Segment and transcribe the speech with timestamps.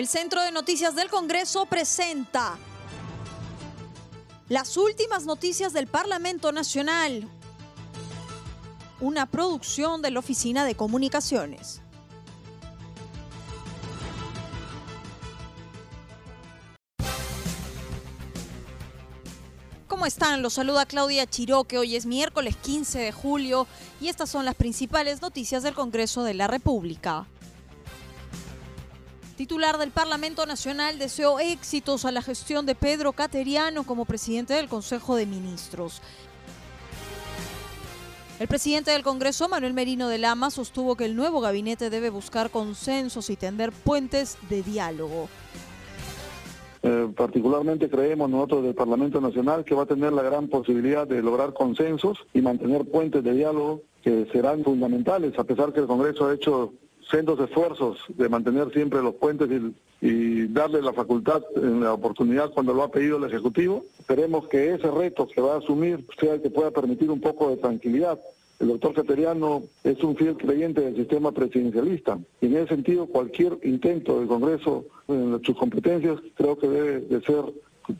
[0.00, 2.56] El Centro de Noticias del Congreso presenta
[4.48, 7.28] las últimas noticias del Parlamento Nacional,
[8.98, 11.82] una producción de la Oficina de Comunicaciones.
[19.86, 20.40] ¿Cómo están?
[20.40, 21.76] Los saluda Claudia Chiroque.
[21.76, 23.66] Hoy es miércoles 15 de julio
[24.00, 27.26] y estas son las principales noticias del Congreso de la República.
[29.40, 34.68] Titular del Parlamento Nacional deseó éxitos a la gestión de Pedro Cateriano como presidente del
[34.68, 36.02] Consejo de Ministros.
[38.38, 42.50] El presidente del Congreso, Manuel Merino de Lama, sostuvo que el nuevo gabinete debe buscar
[42.50, 45.30] consensos y tender puentes de diálogo.
[46.82, 51.22] Eh, particularmente creemos nosotros del Parlamento Nacional que va a tener la gran posibilidad de
[51.22, 56.26] lograr consensos y mantener puentes de diálogo que serán fundamentales, a pesar que el Congreso
[56.26, 56.74] ha hecho
[57.10, 59.48] sendos esfuerzos de mantener siempre los puentes
[60.02, 63.84] y, darle la facultad la oportunidad cuando lo ha pedido el Ejecutivo.
[63.98, 67.50] Esperemos que ese reto que va a asumir sea el que pueda permitir un poco
[67.50, 68.18] de tranquilidad.
[68.60, 73.58] El doctor Cateriano es un fiel creyente del sistema presidencialista y en ese sentido cualquier
[73.62, 77.44] intento del Congreso en sus competencias creo que debe de ser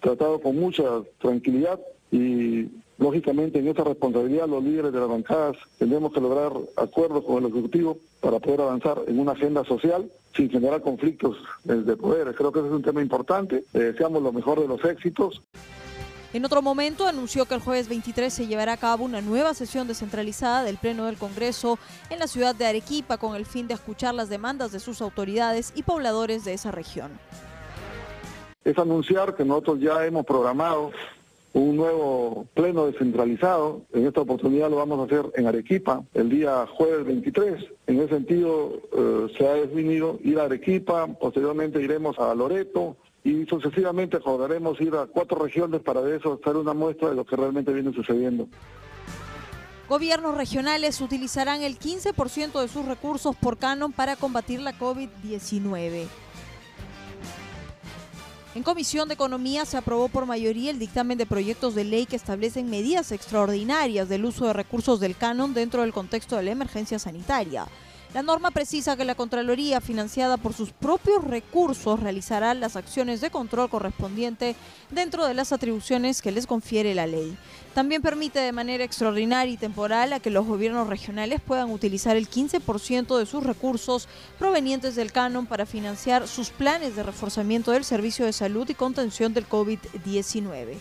[0.00, 0.84] tratado con mucha
[1.18, 1.80] tranquilidad
[2.12, 2.66] y
[3.00, 7.50] Lógicamente, en esta responsabilidad, los líderes de las bancadas tendremos que lograr acuerdos con el
[7.50, 12.36] Ejecutivo para poder avanzar en una agenda social sin generar conflictos de poderes.
[12.36, 13.64] Creo que ese es un tema importante.
[13.72, 15.42] deseamos lo mejor de los éxitos.
[16.34, 19.88] En otro momento anunció que el jueves 23 se llevará a cabo una nueva sesión
[19.88, 21.78] descentralizada del Pleno del Congreso
[22.10, 25.72] en la ciudad de Arequipa con el fin de escuchar las demandas de sus autoridades
[25.74, 27.18] y pobladores de esa región.
[28.62, 30.92] Es anunciar que nosotros ya hemos programado
[31.52, 33.82] un nuevo pleno descentralizado.
[33.92, 37.64] En esta oportunidad lo vamos a hacer en Arequipa el día jueves 23.
[37.86, 43.44] En ese sentido eh, se ha definido ir a Arequipa, posteriormente iremos a Loreto y
[43.46, 47.36] sucesivamente acordaremos ir a cuatro regiones para de eso hacer una muestra de lo que
[47.36, 48.48] realmente viene sucediendo.
[49.88, 56.06] Gobiernos regionales utilizarán el 15% de sus recursos por canon para combatir la COVID-19.
[58.52, 62.16] En Comisión de Economía se aprobó por mayoría el dictamen de proyectos de ley que
[62.16, 66.98] establecen medidas extraordinarias del uso de recursos del canon dentro del contexto de la emergencia
[66.98, 67.68] sanitaria.
[68.12, 73.30] La norma precisa que la Contraloría, financiada por sus propios recursos, realizará las acciones de
[73.30, 74.56] control correspondiente
[74.90, 77.38] dentro de las atribuciones que les confiere la ley.
[77.72, 82.28] También permite de manera extraordinaria y temporal a que los gobiernos regionales puedan utilizar el
[82.28, 84.08] 15% de sus recursos
[84.40, 89.34] provenientes del canon para financiar sus planes de reforzamiento del servicio de salud y contención
[89.34, 90.78] del COVID-19.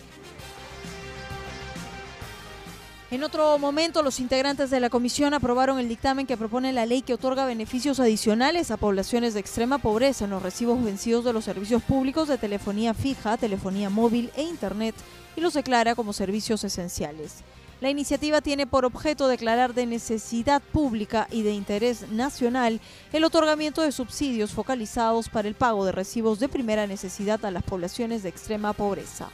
[3.10, 7.02] En otro momento, los integrantes de la comisión aprobaron el dictamen que propone la ley
[7.02, 11.44] que otorga beneficios adicionales a poblaciones de extrema pobreza en los recibos vencidos de los
[11.44, 14.94] servicios públicos de telefonía fija, telefonía móvil e Internet
[15.34, 17.38] y los declara como servicios esenciales.
[17.80, 22.80] La iniciativa tiene por objeto declarar de necesidad pública y de interés nacional
[23.12, 27.64] el otorgamiento de subsidios focalizados para el pago de recibos de primera necesidad a las
[27.64, 29.30] poblaciones de extrema pobreza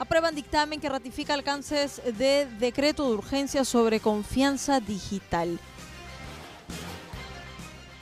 [0.00, 5.60] aprueban dictamen que ratifica alcances de decreto de urgencia sobre confianza digital.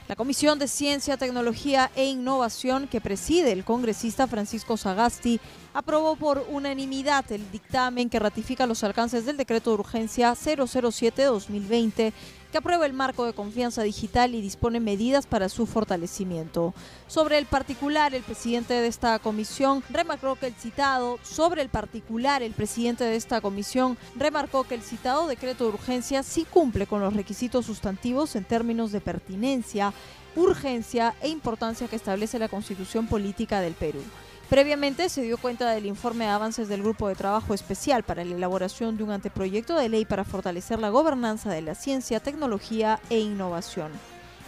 [0.06, 5.40] La Comisión de Ciencia, Tecnología e Innovación que preside el congresista Francisco Sagasti
[5.74, 12.12] aprobó por unanimidad el dictamen que ratifica los alcances del decreto de urgencia 007-2020
[12.50, 16.74] que aprueba el marco de confianza digital y dispone medidas para su fortalecimiento.
[17.06, 22.42] Sobre el particular, el presidente de esta comisión remarcó que el citado, sobre el particular,
[22.42, 27.00] el presidente de esta comisión remarcó que el citado decreto de urgencia sí cumple con
[27.00, 29.92] los requisitos sustantivos en términos de pertinencia,
[30.36, 34.00] urgencia e importancia que establece la Constitución Política del Perú.
[34.48, 38.34] Previamente se dio cuenta del informe de avances del Grupo de Trabajo Especial para la
[38.34, 43.18] elaboración de un anteproyecto de ley para fortalecer la gobernanza de la ciencia, tecnología e
[43.18, 43.92] innovación.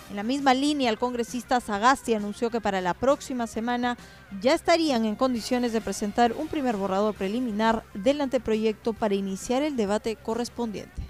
[0.09, 3.99] En la misma línea, el congresista Sagasti anunció que para la próxima semana
[4.41, 9.77] ya estarían en condiciones de presentar un primer borrador preliminar del anteproyecto para iniciar el
[9.77, 11.10] debate correspondiente.